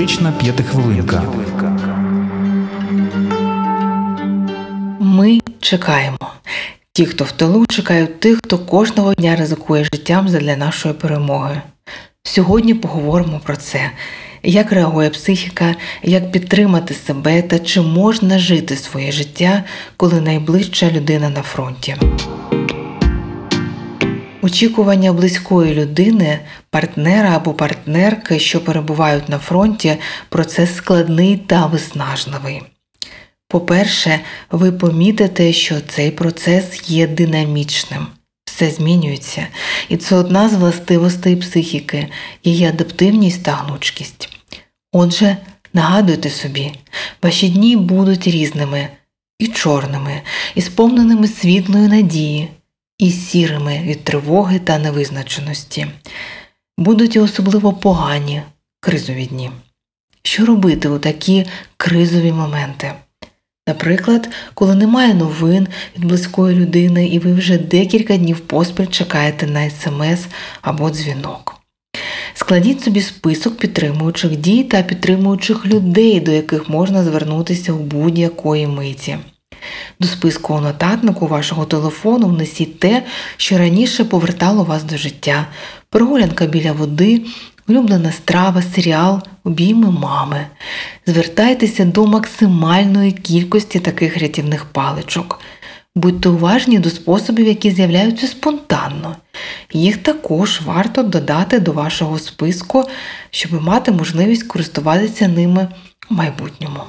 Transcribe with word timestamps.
Психотерапевтична 0.00 0.32
п'ятихвилинка. 0.32 1.22
Ми 5.00 5.40
чекаємо. 5.60 6.18
Ті, 6.92 7.06
хто 7.06 7.24
в 7.24 7.32
тилу, 7.32 7.66
чекають 7.66 8.20
тих, 8.20 8.38
хто 8.38 8.58
кожного 8.58 9.14
дня 9.14 9.36
ризикує 9.36 9.84
життям 9.84 10.28
задля 10.28 10.56
нашої 10.56 10.94
перемоги. 10.94 11.62
Сьогодні 12.22 12.74
поговоримо 12.74 13.40
про 13.44 13.56
це, 13.56 13.90
як 14.42 14.72
реагує 14.72 15.10
психіка, 15.10 15.74
як 16.02 16.32
підтримати 16.32 16.94
себе 16.94 17.42
та 17.42 17.58
чи 17.58 17.80
можна 17.80 18.38
жити 18.38 18.76
своє 18.76 19.12
життя, 19.12 19.64
коли 19.96 20.20
найближча 20.20 20.90
людина 20.90 21.28
на 21.28 21.42
фронті. 21.42 21.96
Очікування 24.50 25.12
близької 25.12 25.74
людини, 25.74 26.38
партнера 26.70 27.36
або 27.36 27.54
партнерки, 27.54 28.38
що 28.38 28.64
перебувають 28.64 29.28
на 29.28 29.38
фронті, 29.38 29.96
процес 30.28 30.76
складний 30.76 31.36
та 31.36 31.66
виснажливий. 31.66 32.62
По-перше, 33.48 34.20
ви 34.50 34.72
помітите, 34.72 35.52
що 35.52 35.80
цей 35.80 36.10
процес 36.10 36.90
є 36.90 37.06
динамічним, 37.06 38.06
все 38.44 38.70
змінюється, 38.70 39.46
і 39.88 39.96
це 39.96 40.16
одна 40.16 40.48
з 40.48 40.54
властивостей 40.54 41.36
психіки, 41.36 42.08
її 42.44 42.64
адаптивність 42.64 43.42
та 43.42 43.52
гнучкість. 43.52 44.28
Отже, 44.92 45.36
нагадуйте 45.72 46.30
собі, 46.30 46.72
ваші 47.22 47.48
дні 47.48 47.76
будуть 47.76 48.26
різними 48.26 48.88
і 49.38 49.46
чорними, 49.46 50.22
і 50.54 50.62
сповненими 50.62 51.28
світлої 51.28 51.88
надії, 51.88 52.48
і 53.00 53.10
сірими 53.10 53.80
від 53.84 54.04
тривоги 54.04 54.58
та 54.58 54.78
невизначеності. 54.78 55.86
Будуть 56.78 57.16
і 57.16 57.20
особливо 57.20 57.72
погані 57.72 58.42
кризові 58.80 59.26
дні. 59.26 59.50
Що 60.22 60.46
робити 60.46 60.88
у 60.88 60.98
такі 60.98 61.46
кризові 61.76 62.32
моменти? 62.32 62.92
Наприклад, 63.68 64.28
коли 64.54 64.74
немає 64.74 65.14
новин 65.14 65.68
від 65.96 66.04
близької 66.04 66.56
людини, 66.56 67.08
і 67.08 67.18
ви 67.18 67.32
вже 67.32 67.58
декілька 67.58 68.16
днів 68.16 68.40
поспіль 68.40 68.86
чекаєте 68.86 69.46
на 69.46 69.70
смс 69.70 70.26
або 70.62 70.90
дзвінок. 70.90 71.60
Складіть 72.34 72.82
собі 72.82 73.00
список 73.00 73.58
підтримуючих 73.58 74.36
дій 74.36 74.64
та 74.64 74.82
підтримуючих 74.82 75.66
людей, 75.66 76.20
до 76.20 76.30
яких 76.30 76.68
можна 76.68 77.04
звернутися 77.04 77.72
у 77.72 77.78
будь-якої 77.78 78.66
миті. 78.66 79.18
До 80.00 80.08
списку 80.08 80.54
у 80.54 80.60
нотатнику 80.60 81.26
вашого 81.26 81.64
телефону 81.64 82.26
внесіть 82.26 82.78
те, 82.78 83.02
що 83.36 83.58
раніше 83.58 84.04
повертало 84.04 84.64
вас 84.64 84.84
до 84.84 84.96
життя, 84.96 85.46
прогулянка 85.90 86.46
біля 86.46 86.72
води, 86.72 87.22
улюблена 87.68 88.12
страва, 88.12 88.62
серіал, 88.74 89.22
обійми 89.44 89.90
мами. 89.90 90.46
Звертайтеся 91.06 91.84
до 91.84 92.06
максимальної 92.06 93.12
кількості 93.12 93.80
таких 93.80 94.18
рятівних 94.18 94.64
паличок. 94.64 95.40
Будьте 95.94 96.28
уважні 96.28 96.78
до 96.78 96.90
способів, 96.90 97.46
які 97.46 97.70
з'являються 97.70 98.26
спонтанно. 98.26 99.16
Їх 99.72 99.96
також 99.96 100.60
варто 100.60 101.02
додати 101.02 101.58
до 101.58 101.72
вашого 101.72 102.18
списку, 102.18 102.84
щоб 103.30 103.62
мати 103.62 103.92
можливість 103.92 104.42
користуватися 104.42 105.28
ними 105.28 105.68
в 106.10 106.14
майбутньому. 106.14 106.80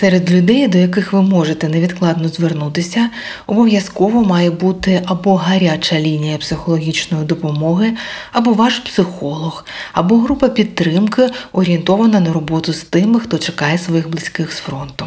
Серед 0.00 0.30
людей, 0.30 0.68
до 0.68 0.78
яких 0.78 1.12
ви 1.12 1.22
можете 1.22 1.68
невідкладно 1.68 2.28
звернутися, 2.28 3.10
обов'язково 3.46 4.24
має 4.24 4.50
бути 4.50 5.02
або 5.06 5.36
гаряча 5.36 6.00
лінія 6.00 6.38
психологічної 6.38 7.24
допомоги, 7.24 7.92
або 8.32 8.52
ваш 8.52 8.78
психолог, 8.78 9.64
або 9.92 10.18
група 10.18 10.48
підтримки, 10.48 11.30
орієнтована 11.52 12.20
на 12.20 12.32
роботу 12.32 12.72
з 12.72 12.82
тими, 12.82 13.20
хто 13.20 13.38
чекає 13.38 13.78
своїх 13.78 14.08
близьких 14.08 14.52
з 14.52 14.56
фронту. 14.56 15.06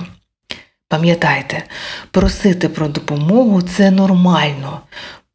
Пам'ятайте, 0.89 1.63
просити 2.11 2.69
про 2.69 2.87
допомогу 2.87 3.61
це 3.61 3.91
нормально. 3.91 4.81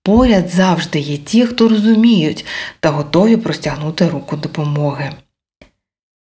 Поряд 0.03 0.49
завжди 0.49 0.99
є 0.99 1.17
ті, 1.17 1.47
хто 1.47 1.69
розуміють 1.69 2.45
та 2.81 2.91
готові 2.91 3.37
простягнути 3.37 4.09
руку 4.09 4.37
допомоги. 4.37 5.13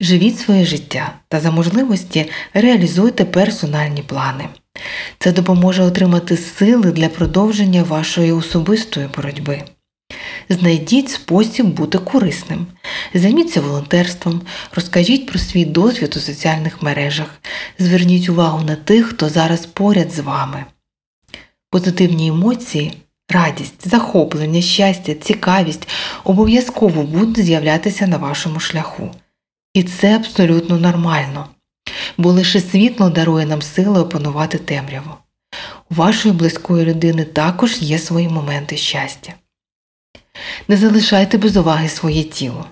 Живіть 0.01 0.39
своє 0.39 0.66
життя 0.66 1.13
та 1.28 1.39
за 1.39 1.51
можливості 1.51 2.29
реалізуйте 2.53 3.25
персональні 3.25 4.01
плани. 4.01 4.45
Це 5.19 5.31
допоможе 5.31 5.84
отримати 5.84 6.38
сили 6.38 6.91
для 6.91 7.09
продовження 7.09 7.84
вашої 7.84 8.31
особистої 8.31 9.07
боротьби. 9.16 9.63
Знайдіть 10.50 11.09
спосіб 11.09 11.66
бути 11.66 11.97
корисним, 11.97 12.67
займіться 13.13 13.62
волонтерством, 13.62 14.41
розкажіть 14.75 15.28
про 15.28 15.39
свій 15.39 15.66
досвід 15.66 16.13
у 16.18 16.19
соціальних 16.19 16.81
мережах, 16.81 17.28
зверніть 17.79 18.29
увагу 18.29 18.63
на 18.63 18.75
тих, 18.75 19.06
хто 19.06 19.29
зараз 19.29 19.66
поряд 19.66 20.12
з 20.12 20.19
вами. 20.19 20.66
Позитивні 21.69 22.28
емоції, 22.28 22.94
радість, 23.29 23.88
захоплення, 23.89 24.62
щастя, 24.62 25.13
цікавість 25.13 25.88
обов'язково 26.23 27.03
будуть 27.03 27.45
з'являтися 27.45 28.07
на 28.07 28.18
вашому 28.18 28.59
шляху. 28.59 29.12
І 29.74 29.84
це 29.84 30.16
абсолютно 30.16 30.78
нормально, 30.78 31.48
бо 32.18 32.32
лише 32.32 32.62
світло 32.62 33.09
дарує 33.09 33.46
нам 33.46 33.62
сили 33.62 34.00
опанувати 34.00 34.58
темряву. 34.58 35.12
У 35.92 35.96
вашої 35.96 36.34
близької 36.34 36.86
людини 36.86 37.26
також 37.26 37.81
є 37.81 38.00
свої 38.00 38.30
моменти 38.30 38.78
щастя. 38.78 39.34
Не 40.68 40.78
залишайте 40.78 41.38
без 41.38 41.58
уваги 41.58 41.90
своє 41.90 42.24
тіло, 42.24 42.66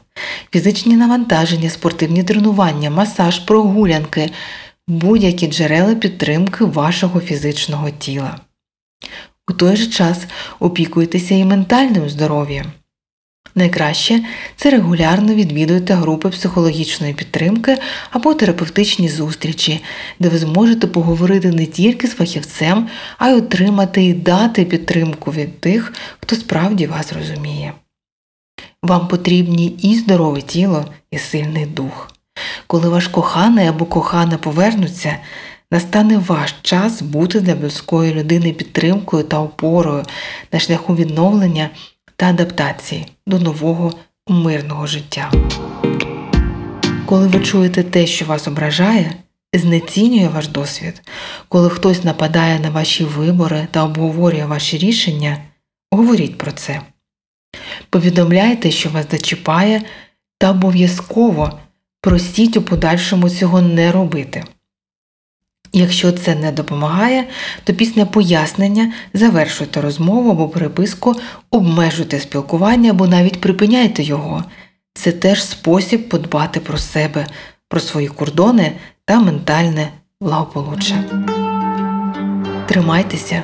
фізичні 0.52 0.96
навантаження, 0.98 1.70
спортивні 1.70 2.24
тренування, 2.24 2.90
масаж, 2.90 3.40
прогулянки, 3.40 4.32
будь-які 4.88 5.48
джерела 5.48 5.96
підтримки 5.96 6.66
вашого 6.66 7.20
фізичного 7.20 7.90
тіла. 7.90 8.40
У 9.50 9.54
той 9.54 9.76
же 9.76 9.88
час 9.88 10.26
опікуйтеся 10.60 11.36
і 11.36 11.46
ментальним 11.46 12.10
здоров'ям. 12.10 12.66
Найкраще 13.56 14.22
це 14.56 14.70
регулярно 14.70 15.34
відвідуйте 15.34 15.94
групи 15.94 16.30
психологічної 16.30 17.14
підтримки 17.14 17.78
або 18.12 18.34
терапевтичні 18.34 19.10
зустрічі, 19.10 19.84
де 20.20 20.30
ви 20.30 20.38
зможете 20.38 20.88
поговорити 20.88 21.52
не 21.52 21.66
тільки 21.66 22.08
з 22.08 22.12
фахівцем, 22.12 22.88
а 23.18 23.30
й 23.30 23.34
отримати 23.34 24.04
і 24.04 24.14
дати 24.14 24.66
підтримку 24.66 25.32
від 25.32 25.60
тих, 25.60 25.94
хто 26.20 26.36
справді 26.36 26.88
вас 26.88 27.14
розуміє. 27.14 27.74
Вам 28.84 29.08
потрібні 29.08 29.68
і 29.68 29.96
здорове 29.96 30.42
тіло, 30.42 30.86
і 31.12 31.18
сильний 31.18 31.66
дух. 31.66 32.12
Коли 32.68 32.90
ваш 32.90 33.08
коханий 33.08 33.68
або 33.68 33.86
кохана 33.86 34.38
повернуться, 34.38 35.16
настане 35.72 36.18
ваш 36.18 36.56
час 36.62 37.02
бути 37.02 37.40
для 37.40 37.56
близької 37.56 38.14
людини 38.14 38.54
підтримкою 38.54 39.24
та 39.24 39.40
опорою 39.40 40.04
на 40.52 40.60
шляху 40.60 40.96
відновлення 40.96 41.70
та 42.20 42.26
адаптації 42.26 43.06
до 43.28 43.40
нового 43.40 43.94
мирного 44.28 44.88
життя. 44.88 45.32
Коли 47.06 47.28
ви 47.28 47.40
чуєте 47.40 47.84
те, 47.84 48.08
що 48.08 48.26
вас 48.26 48.48
ображає, 48.48 49.16
знецінює 49.54 50.28
ваш 50.28 50.48
досвід, 50.48 51.02
коли 51.50 51.70
хтось 51.70 52.04
нападає 52.04 52.60
на 52.60 52.70
ваші 52.70 53.04
вибори 53.04 53.68
та 53.72 53.84
обговорює 53.84 54.46
ваші 54.46 54.78
рішення, 54.78 55.38
говоріть 55.92 56.38
про 56.38 56.52
це. 56.52 56.82
Повідомляйте, 57.90 58.72
що 58.72 58.90
вас 58.90 59.06
зачіпає, 59.12 59.82
та 60.38 60.52
обов'язково 60.52 61.60
просіть 62.02 62.58
у 62.58 62.62
подальшому 62.62 63.30
цього 63.30 63.62
не 63.62 63.92
робити. 63.92 64.44
Якщо 65.74 66.12
це 66.12 66.36
не 66.36 66.52
допомагає, 66.52 67.28
то 67.64 67.74
після 67.74 68.06
пояснення 68.06 68.94
завершуйте 69.14 69.82
розмову 69.82 70.32
або 70.32 70.50
переписку, 70.50 71.16
обмежуйте 71.52 72.20
спілкування 72.20 72.92
або 72.92 73.08
навіть 73.08 73.42
припиняйте 73.42 74.04
його. 74.04 74.44
Це 74.94 75.12
теж 75.12 75.44
спосіб 75.44 76.10
подбати 76.10 76.60
про 76.60 76.78
себе, 76.78 77.28
про 77.68 77.80
свої 77.80 78.08
кордони 78.08 78.72
та 79.06 79.20
ментальне 79.20 79.88
благополуччя. 80.22 81.04
Тримайтеся, 82.68 83.44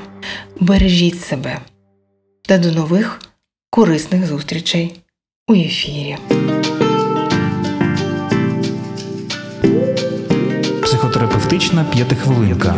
бережіть 0.60 1.22
себе 1.22 1.60
та 2.42 2.58
до 2.58 2.72
нових 2.72 3.22
корисних 3.70 4.26
зустрічей 4.26 5.02
у 5.48 5.54
ефірі. 5.54 6.18
Психотерапевтична 11.26 11.84
п'ятихвилинка. 11.84 12.76